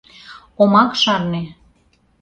[0.61, 1.41] Омак шарне.